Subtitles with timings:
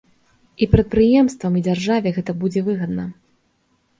[0.65, 3.05] І прадпрыемствам, і дзяржаве гэта будзе выгадна.